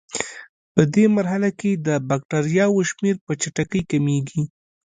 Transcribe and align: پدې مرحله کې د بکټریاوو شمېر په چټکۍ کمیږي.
پدې 0.73 1.03
مرحله 1.15 1.49
کې 1.59 1.71
د 1.87 1.87
بکټریاوو 2.09 2.87
شمېر 2.89 3.15
په 3.25 3.31
چټکۍ 3.41 3.81
کمیږي. 3.91 4.41